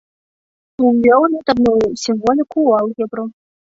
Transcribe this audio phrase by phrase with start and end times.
[0.85, 3.33] Увёў літарную сімволіку ў алгебру.